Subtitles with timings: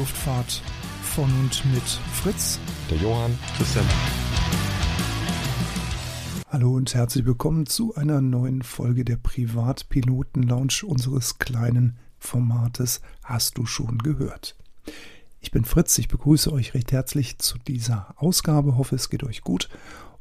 [0.00, 0.62] Luftfahrt
[1.02, 2.58] von und mit Fritz,
[2.90, 3.84] der Johann, Christian.
[6.48, 13.02] Hallo und herzlich willkommen zu einer neuen Folge der Privatpiloten-Lounge unseres kleinen Formates.
[13.24, 14.56] Hast du schon gehört?
[15.42, 19.42] Ich bin Fritz, ich begrüße euch recht herzlich zu dieser Ausgabe, hoffe es geht euch
[19.42, 19.68] gut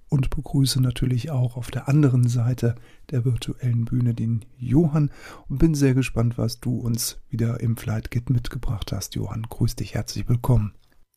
[0.10, 2.76] und begrüße natürlich auch auf der anderen Seite
[3.12, 5.12] der virtuellen Bühne den Johann
[5.48, 9.16] und bin sehr gespannt, was du uns wieder im Flight Kit mitgebracht hast.
[9.16, 10.74] Johann, grüß dich, herzlich willkommen.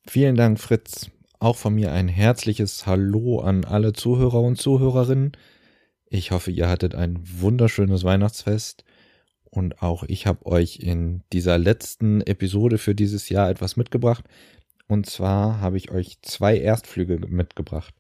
[0.07, 1.11] Vielen Dank, Fritz.
[1.39, 5.33] Auch von mir ein herzliches Hallo an alle Zuhörer und Zuhörerinnen.
[6.07, 8.85] Ich hoffe, ihr hattet ein wunderschönes Weihnachtsfest
[9.51, 14.25] und auch ich habe euch in dieser letzten Episode für dieses Jahr etwas mitgebracht.
[14.89, 17.95] Und zwar habe ich euch zwei Erstflüge mitgebracht.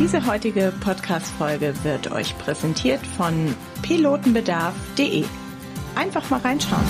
[0.00, 3.34] Diese heutige Podcast-Folge wird euch präsentiert von
[3.82, 5.24] pilotenbedarf.de.
[5.96, 6.84] Einfach mal reinschauen.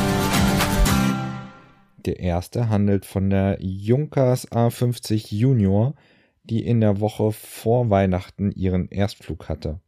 [2.04, 5.94] Der erste handelt von der Junkers A50 Junior,
[6.42, 9.80] die in der Woche vor Weihnachten ihren Erstflug hatte.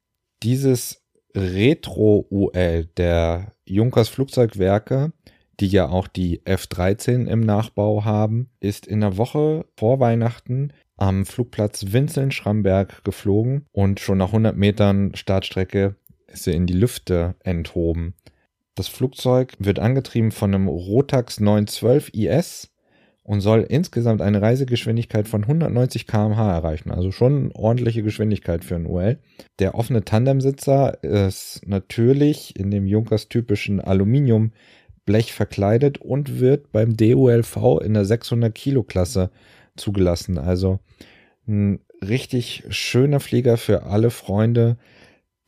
[0.42, 1.02] Dieses
[1.34, 5.12] Retro-UL der Junkers Flugzeugwerke,
[5.60, 11.24] die ja auch die F-13 im Nachbau haben, ist in der Woche vor Weihnachten am
[11.24, 18.14] Flugplatz Winzeln-Schramberg geflogen und schon nach 100 Metern Startstrecke ist sie in die Lüfte enthoben.
[18.74, 22.70] Das Flugzeug wird angetrieben von einem Rotax 912 IS
[23.22, 28.86] und soll insgesamt eine Reisegeschwindigkeit von 190 km/h erreichen, also schon ordentliche Geschwindigkeit für ein
[28.86, 29.18] UL.
[29.58, 37.80] Der offene Tandemsitzer ist natürlich in dem Junkers typischen Aluminiumblech verkleidet und wird beim DULV
[37.82, 39.30] in der 600 Kilo Klasse
[39.80, 40.38] zugelassen.
[40.38, 40.80] Also
[41.46, 44.76] ein richtig schöner Flieger für alle Freunde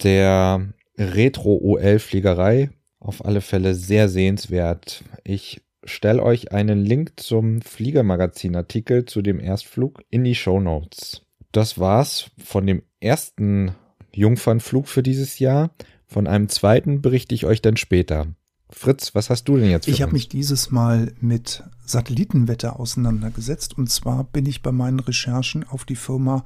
[0.02, 2.70] der Retro-OL-Fliegerei.
[2.98, 5.02] Auf alle Fälle sehr sehenswert.
[5.24, 11.22] Ich stelle euch einen Link zum Fliegermagazin-Artikel zu dem Erstflug in die Show Notes.
[11.50, 13.74] Das war's von dem ersten
[14.14, 15.74] Jungfernflug für dieses Jahr.
[16.06, 18.28] Von einem zweiten berichte ich euch dann später.
[18.72, 19.84] Fritz, was hast du denn jetzt?
[19.84, 25.00] Für ich habe mich dieses Mal mit Satellitenwetter auseinandergesetzt und zwar bin ich bei meinen
[25.00, 26.44] Recherchen auf die Firma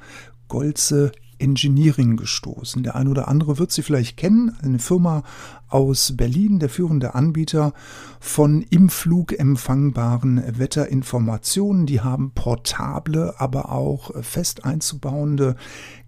[0.49, 2.83] Golze Engineering gestoßen.
[2.83, 5.23] Der eine oder andere wird sie vielleicht kennen, eine Firma
[5.69, 7.75] aus Berlin, der führende Anbieter
[8.21, 11.87] von im Flug empfangbaren Wetterinformationen.
[11.87, 15.57] Die haben portable, aber auch fest einzubauende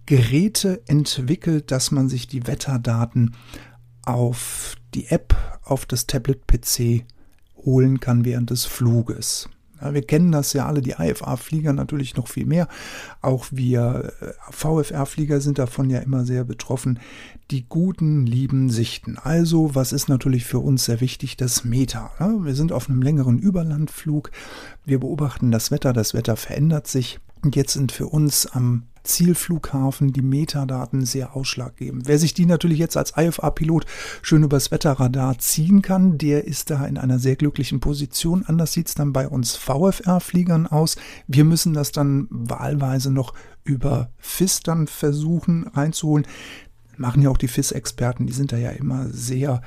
[0.05, 3.35] Geräte entwickelt, dass man sich die Wetterdaten
[4.13, 7.05] auf die App auf das Tablet-PC
[7.65, 9.49] holen kann während des Fluges.
[9.81, 12.67] Ja, wir kennen das ja alle, die IFA-Flieger natürlich noch viel mehr.
[13.21, 16.99] Auch wir äh, VFR-Flieger sind davon ja immer sehr betroffen.
[17.49, 19.17] Die guten, lieben Sichten.
[19.17, 21.37] Also, was ist natürlich für uns sehr wichtig?
[21.37, 22.11] Das Meta.
[22.19, 24.31] Ja, wir sind auf einem längeren Überlandflug.
[24.85, 25.93] Wir beobachten das Wetter.
[25.93, 27.19] Das Wetter verändert sich.
[27.41, 32.07] Und jetzt sind für uns am Zielflughafen die Metadaten sehr ausschlaggebend.
[32.07, 33.85] Wer sich die natürlich jetzt als IFA-Pilot
[34.21, 38.43] schön übers Wetterradar ziehen kann, der ist da in einer sehr glücklichen Position.
[38.45, 40.95] Anders sieht es dann bei uns VFR-Fliegern aus.
[41.27, 43.33] Wir müssen das dann wahlweise noch
[43.63, 46.25] über FIS dann versuchen reinzuholen
[46.99, 49.61] machen ja auch die FIS-Experten, die sind da ja immer sehr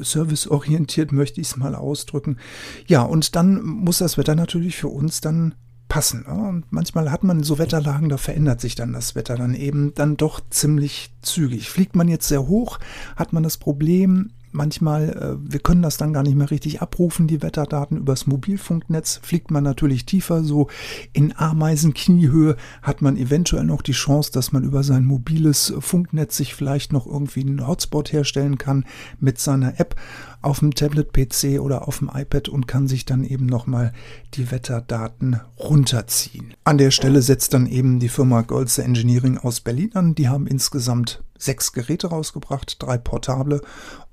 [0.00, 2.38] serviceorientiert, möchte ich es mal ausdrücken.
[2.86, 5.54] Ja, und dann muss das Wetter natürlich für uns dann
[5.92, 6.22] passen.
[6.22, 10.16] Und manchmal hat man so Wetterlagen, da verändert sich dann das Wetter dann eben dann
[10.16, 11.68] doch ziemlich zügig.
[11.68, 12.78] Fliegt man jetzt sehr hoch,
[13.14, 17.26] hat man das Problem, manchmal, äh, wir können das dann gar nicht mehr richtig abrufen,
[17.26, 19.20] die Wetterdaten übers Mobilfunknetz.
[19.22, 20.68] Fliegt man natürlich tiefer, so
[21.12, 26.54] in Ameisenkniehöhe, hat man eventuell noch die Chance, dass man über sein mobiles Funknetz sich
[26.54, 28.84] vielleicht noch irgendwie einen Hotspot herstellen kann
[29.20, 29.96] mit seiner App
[30.42, 33.92] auf dem Tablet-PC oder auf dem iPad und kann sich dann eben nochmal
[34.34, 36.54] die Wetterdaten runterziehen.
[36.64, 40.14] An der Stelle setzt dann eben die Firma Golze Engineering aus Berlin an.
[40.14, 43.60] Die haben insgesamt sechs Geräte rausgebracht, drei portable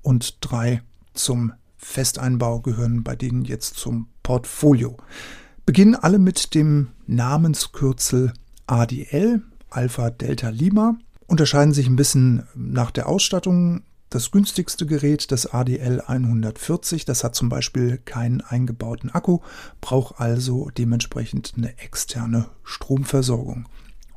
[0.01, 0.81] und drei
[1.13, 4.97] zum Festeinbau gehören bei denen jetzt zum Portfolio.
[5.65, 8.33] Beginnen alle mit dem Namenskürzel
[8.67, 10.97] ADL, Alpha Delta Lima,
[11.27, 13.83] unterscheiden sich ein bisschen nach der Ausstattung.
[14.09, 19.39] Das günstigste Gerät, das ADL 140, das hat zum Beispiel keinen eingebauten Akku,
[19.81, 23.67] braucht also dementsprechend eine externe Stromversorgung.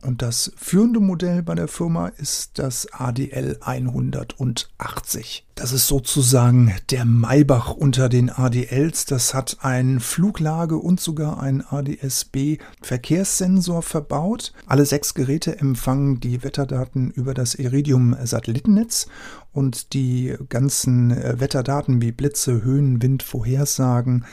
[0.03, 5.47] Und das führende Modell bei der Firma ist das ADL 180.
[5.55, 9.05] Das ist sozusagen der Maybach unter den ADLs.
[9.05, 14.53] Das hat ein Fluglage und sogar ein ADS-B Verkehrssensor verbaut.
[14.67, 19.07] Alle sechs Geräte empfangen die Wetterdaten über das Iridium Satellitennetz
[19.53, 24.25] und die ganzen äh, Wetterdaten wie Blitze, Höhen, Wind, Vorhersagen,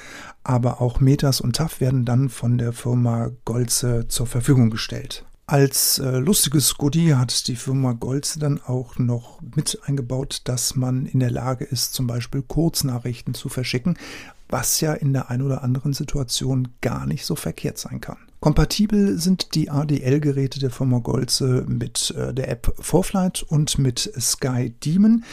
[0.43, 5.25] aber auch Metas und TAF werden dann von der Firma Golze zur Verfügung gestellt.
[5.49, 11.07] Als äh, lustiges Goodie hat die Firma Golze dann auch noch mit eingebaut, dass man
[11.07, 13.97] in der Lage ist, zum Beispiel Kurznachrichten zu verschicken,
[14.47, 18.17] was ja in der einen oder anderen Situation gar nicht so verkehrt sein kann.
[18.41, 24.69] Kompatibel sind die ADL-Geräte der Firma Golze mit äh, der App Forflight und mit Sky
[24.85, 25.23] Demon.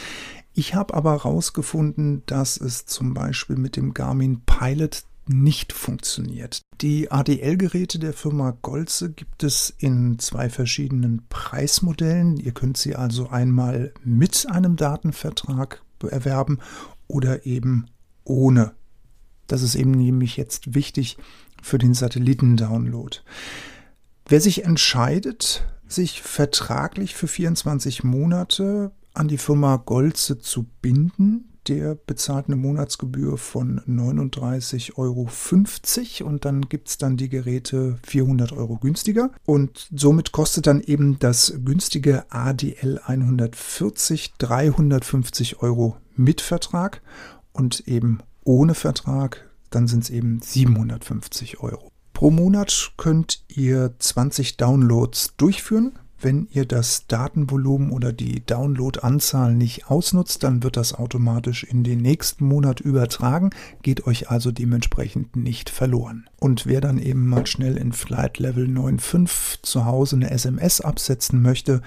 [0.55, 6.61] Ich habe aber herausgefunden, dass es zum Beispiel mit dem Garmin Pilot nicht funktioniert.
[6.81, 12.37] Die ADL-Geräte der Firma Golze gibt es in zwei verschiedenen Preismodellen.
[12.37, 16.59] Ihr könnt sie also einmal mit einem Datenvertrag erwerben
[17.07, 17.87] oder eben
[18.23, 18.73] ohne.
[19.47, 21.17] Das ist eben nämlich jetzt wichtig
[21.61, 23.17] für den Satellitendownload.
[24.27, 31.95] Wer sich entscheidet, sich vertraglich für 24 Monate an die Firma Golze zu binden, der
[31.95, 35.29] bezahlt eine Monatsgebühr von 39,50 Euro
[36.27, 39.31] und dann gibt es dann die Geräte 400 Euro günstiger.
[39.45, 47.01] Und somit kostet dann eben das günstige ADL 140 350 Euro mit Vertrag
[47.53, 51.91] und eben ohne Vertrag, dann sind es eben 750 Euro.
[52.13, 55.99] Pro Monat könnt ihr 20 Downloads durchführen.
[56.19, 62.01] Wenn ihr das Datenvolumen oder die Downloadanzahl nicht ausnutzt, dann wird das automatisch in den
[62.01, 63.51] nächsten Monat übertragen,
[63.83, 66.27] geht euch also dementsprechend nicht verloren.
[66.39, 71.43] Und wer dann eben mal schnell in Flight Level 9.5 zu Hause eine SMS absetzen
[71.43, 71.81] möchte,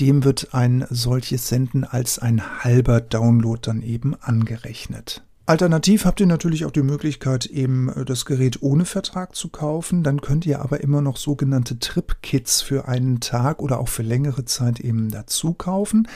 [0.00, 5.22] dem wird ein solches Senden als ein halber Download dann eben angerechnet.
[5.50, 10.04] Alternativ habt ihr natürlich auch die Möglichkeit, eben äh, das Gerät ohne Vertrag zu kaufen.
[10.04, 14.44] Dann könnt ihr aber immer noch sogenannte Trip-Kits für einen Tag oder auch für längere
[14.44, 16.06] Zeit eben dazu kaufen.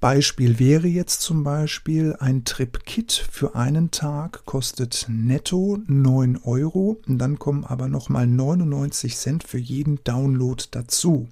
[0.00, 7.18] Beispiel wäre jetzt zum Beispiel ein Trip-Kit für einen Tag kostet netto 9 Euro und
[7.18, 11.28] dann kommen aber nochmal 99 Cent für jeden Download dazu.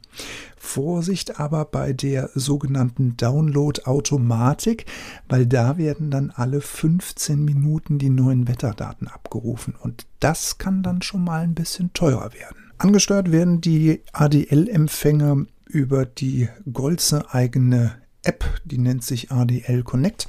[0.59, 4.85] Vorsicht aber bei der sogenannten Download-Automatik,
[5.31, 11.01] weil da werden dann alle 15 Minuten die neuen Wetterdaten abgerufen und das kann dann
[11.01, 12.71] schon mal ein bisschen teurer werden.
[12.77, 17.95] Angesteuert werden die ADL-Empfänger über die Golze eigene
[18.29, 20.29] App, die nennt sich ADL Connect.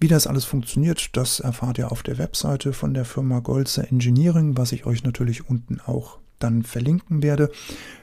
[0.00, 4.56] Wie das alles funktioniert, das erfahrt ihr auf der Webseite von der Firma Golze Engineering,
[4.56, 7.52] was ich euch natürlich unten auch dann verlinken werde.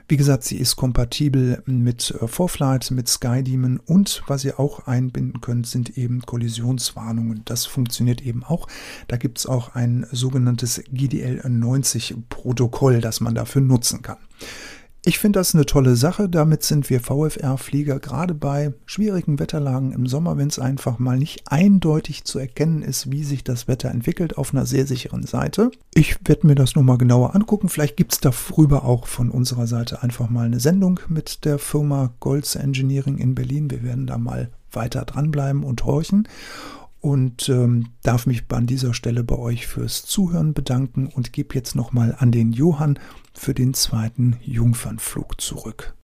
[0.08, 5.42] Wie gesagt, sie ist kompatibel mit äh, Forflight, mit SkyDemon und was ihr auch einbinden
[5.42, 7.42] könnt, sind eben Kollisionswarnungen.
[7.44, 8.68] Das funktioniert eben auch.
[9.10, 14.18] Da gibt es auch ein sogenanntes GDL 90 Protokoll, das man dafür nutzen kann.
[15.10, 16.30] Ich finde das eine tolle Sache.
[16.30, 21.52] Damit sind wir VFR-Flieger gerade bei schwierigen Wetterlagen im Sommer, wenn es einfach mal nicht
[21.52, 25.72] eindeutig zu erkennen ist, wie sich das Wetter entwickelt, auf einer sehr sicheren Seite.
[25.96, 27.70] Ich werde mir das nochmal genauer angucken.
[27.70, 32.14] Vielleicht gibt es darüber auch von unserer Seite einfach mal eine Sendung mit der Firma
[32.20, 33.72] Golds Engineering in Berlin.
[33.72, 36.28] Wir werden da mal weiter dranbleiben und horchen
[37.02, 41.76] und ähm, darf mich an dieser Stelle bei euch fürs Zuhören bedanken und gebe jetzt
[41.76, 43.00] nochmal an den Johann
[43.34, 45.96] für den zweiten Jungfernflug zurück.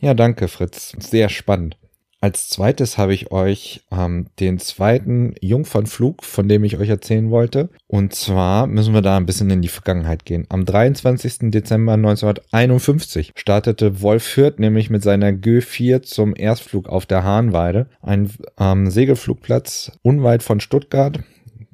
[0.00, 0.96] Ja, danke, Fritz.
[0.98, 1.78] Sehr spannend.
[2.22, 7.68] Als zweites habe ich euch ähm, den zweiten Jungfernflug, von dem ich euch erzählen wollte.
[7.88, 10.46] Und zwar müssen wir da ein bisschen in die Vergangenheit gehen.
[10.48, 11.50] Am 23.
[11.50, 17.88] Dezember 1951 startete Wolf Fürth nämlich mit seiner Gö 4 zum Erstflug auf der Hahnweide,
[18.02, 21.18] ein ähm, Segelflugplatz unweit von Stuttgart.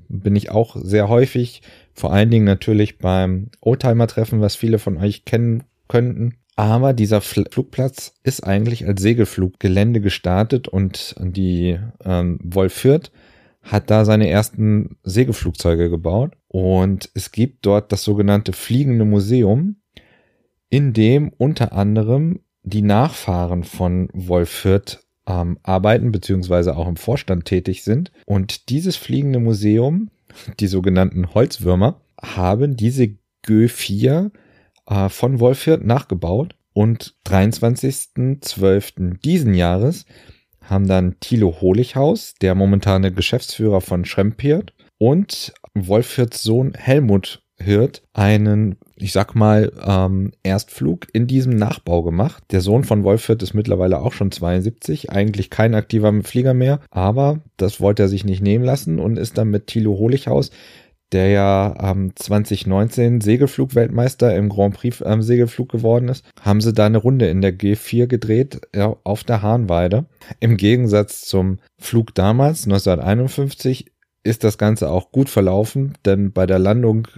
[0.09, 1.61] Bin ich auch sehr häufig,
[1.93, 6.39] vor allen Dingen natürlich beim Oldtimer-Treffen, was viele von euch kennen könnten.
[6.59, 13.13] Aber dieser Flugplatz ist eigentlich als Segelfluggelände gestartet und die ähm, Wolf Fürth
[13.63, 16.33] hat da seine ersten Segelflugzeuge gebaut.
[16.49, 19.77] Und es gibt dort das sogenannte Fliegende Museum,
[20.69, 24.99] in dem unter anderem die Nachfahren von Wolf Fürth
[25.29, 28.11] ähm, arbeiten, beziehungsweise auch im Vorstand tätig sind.
[28.27, 30.11] Und dieses Fliegende Museum,
[30.59, 34.33] die sogenannten Holzwürmer, haben diese Gö 4
[34.89, 39.21] äh, von Wolfhirt nachgebaut und 23.12.
[39.21, 40.05] diesen Jahres
[40.63, 48.77] haben dann Thilo Holichhaus, der momentane Geschäftsführer von Schrempiert und Wolfhirts Sohn Helmut Hirt einen
[49.01, 52.43] ich sag mal, ähm, Erstflug in diesem Nachbau gemacht.
[52.51, 57.41] Der Sohn von Wolfert ist mittlerweile auch schon 72, eigentlich kein aktiver Flieger mehr, aber
[57.57, 60.51] das wollte er sich nicht nehmen lassen und ist dann mit Thilo Holichhaus
[61.13, 66.87] der ja ähm, 2019 Segelflugweltmeister im Grand Prix ähm, Segelflug geworden ist, haben sie da
[66.87, 70.07] eine Runde in der G4 gedreht ja, auf der Hahnweide.
[70.41, 73.87] Im Gegensatz zum Flug damals, 1951,
[74.25, 77.09] ist das Ganze auch gut verlaufen, denn bei der Landung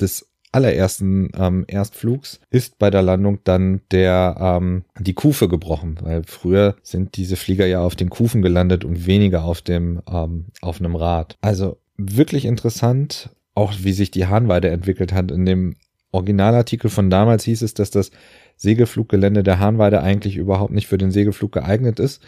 [0.00, 6.22] des allerersten ähm, Erstflugs ist bei der Landung dann der ähm, die Kufe gebrochen, weil
[6.24, 10.80] früher sind diese Flieger ja auf den Kufen gelandet und weniger auf dem ähm, auf
[10.80, 11.36] einem Rad.
[11.40, 15.32] Also wirklich interessant auch wie sich die Hahnweide entwickelt hat.
[15.32, 15.74] In dem
[16.12, 18.12] Originalartikel von damals hieß es, dass das
[18.56, 22.22] Segelfluggelände der Hahnweide eigentlich überhaupt nicht für den Segelflug geeignet ist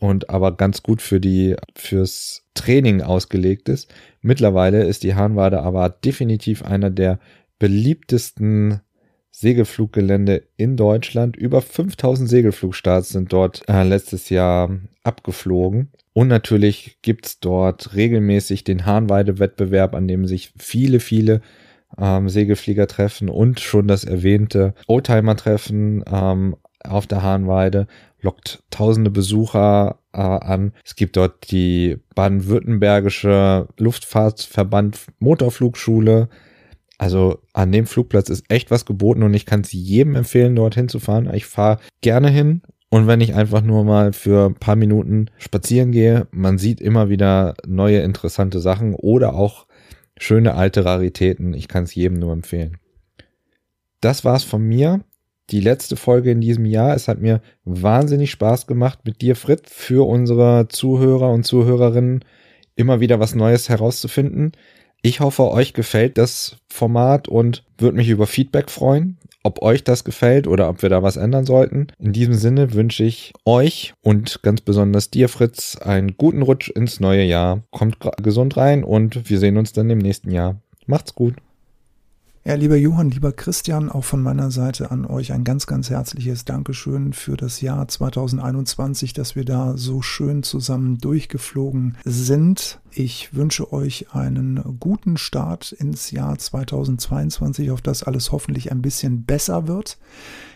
[0.00, 3.94] und aber ganz gut für die fürs Training ausgelegt ist.
[4.22, 7.20] Mittlerweile ist die Hahnweide aber definitiv einer der
[7.60, 8.80] beliebtesten
[9.30, 11.36] Segelfluggelände in Deutschland.
[11.36, 15.92] Über 5000 Segelflugstarts sind dort äh, letztes Jahr abgeflogen.
[16.14, 21.40] Und natürlich gibt's dort regelmäßig den Hahnweide-Wettbewerb, an dem sich viele, viele
[21.98, 27.86] ähm, Segelflieger treffen und schon das erwähnte Oldtimer-Treffen ähm, auf der Hahnweide
[28.20, 30.72] lockt tausende Besucher äh, an.
[30.84, 36.28] Es gibt dort die baden-württembergische Luftfahrtverband Motorflugschule.
[36.98, 40.88] Also an dem Flugplatz ist echt was geboten und ich kann es jedem empfehlen, dorthin
[40.88, 41.32] zu fahren.
[41.34, 45.92] Ich fahre gerne hin und wenn ich einfach nur mal für ein paar Minuten spazieren
[45.92, 49.66] gehe, man sieht immer wieder neue interessante Sachen oder auch
[50.18, 51.54] schöne alte Raritäten.
[51.54, 52.76] Ich kann es jedem nur empfehlen.
[54.02, 55.00] Das war's von mir.
[55.48, 56.94] Die letzte Folge in diesem Jahr.
[56.94, 62.22] Es hat mir wahnsinnig Spaß gemacht mit dir, Fritz, für unsere Zuhörer und Zuhörerinnen
[62.76, 64.52] immer wieder was Neues herauszufinden.
[65.00, 70.04] Ich hoffe, euch gefällt das Format und würde mich über Feedback freuen ob euch das
[70.04, 71.88] gefällt oder ob wir da was ändern sollten.
[71.98, 77.00] In diesem Sinne wünsche ich euch und ganz besonders dir, Fritz, einen guten Rutsch ins
[77.00, 77.62] neue Jahr.
[77.70, 80.60] Kommt gesund rein und wir sehen uns dann im nächsten Jahr.
[80.86, 81.34] Macht's gut.
[82.44, 86.44] Ja, lieber Johann, lieber Christian, auch von meiner Seite an euch ein ganz, ganz herzliches
[86.44, 92.80] Dankeschön für das Jahr 2021, dass wir da so schön zusammen durchgeflogen sind.
[92.90, 99.22] Ich wünsche euch einen guten Start ins Jahr 2022, auf das alles hoffentlich ein bisschen
[99.22, 99.98] besser wird.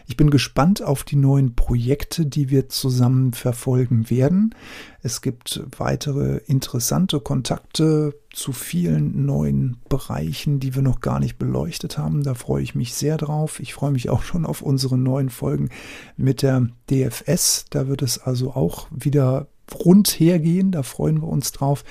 [0.09, 4.55] Ich bin gespannt auf die neuen Projekte, die wir zusammen verfolgen werden.
[5.03, 11.99] Es gibt weitere interessante Kontakte zu vielen neuen Bereichen, die wir noch gar nicht beleuchtet
[11.99, 12.23] haben.
[12.23, 13.59] Da freue ich mich sehr drauf.
[13.59, 15.71] Ich freue mich auch schon auf unsere neuen Folgen
[16.17, 17.65] mit der DFS.
[17.71, 20.71] Da wird es also auch wieder rund hergehen.
[20.71, 21.85] Da freuen wir uns drauf,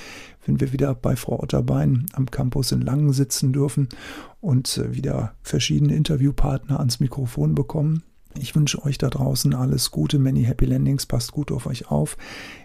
[0.45, 3.89] wenn wir wieder bei Frau Otterbein am Campus in Langen sitzen dürfen
[4.39, 8.03] und äh, wieder verschiedene Interviewpartner ans Mikrofon bekommen.
[8.39, 12.17] Ich wünsche euch da draußen alles Gute, many happy landings, passt gut auf euch auf.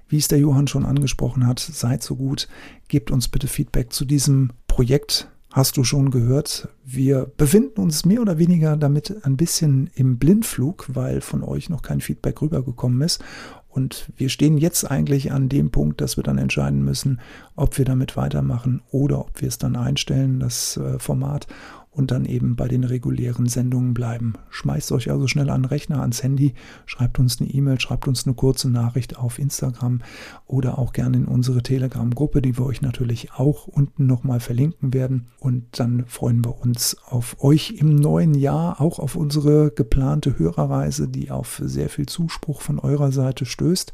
[0.08, 2.48] Wie es der Johann schon angesprochen hat, seid so gut,
[2.88, 5.28] gebt uns bitte Feedback zu diesem Projekt.
[5.52, 6.68] Hast du schon gehört?
[6.84, 11.82] Wir befinden uns mehr oder weniger damit ein bisschen im Blindflug, weil von euch noch
[11.82, 13.22] kein Feedback rübergekommen ist.
[13.68, 17.20] Und wir stehen jetzt eigentlich an dem Punkt, dass wir dann entscheiden müssen,
[17.54, 21.46] ob wir damit weitermachen oder ob wir es dann einstellen, das äh, Format,
[21.90, 24.34] und dann eben bei den regulären Sendungen bleiben.
[24.50, 26.54] Schmeißt euch also schnell an den Rechner, ans Handy,
[26.86, 30.00] schreibt uns eine E-Mail, schreibt uns eine kurze Nachricht auf Instagram
[30.46, 35.28] oder auch gerne in unsere Telegram-Gruppe, die wir euch natürlich auch unten nochmal verlinken werden.
[35.40, 41.08] Und dann freuen wir uns auf euch im neuen Jahr, auch auf unsere geplante Hörerreise,
[41.08, 43.92] die auf sehr viel Zuspruch von eurer Seite stößt.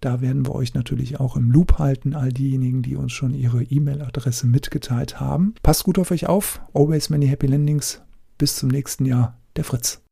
[0.00, 3.62] Da werden wir euch natürlich auch im Loop halten, all diejenigen, die uns schon ihre
[3.62, 5.54] E-Mail-Adresse mitgeteilt haben.
[5.62, 6.62] Passt gut auf euch auf.
[6.72, 8.02] Always many happy landings.
[8.36, 9.38] Bis zum nächsten Jahr.
[9.56, 10.02] Der Fritz.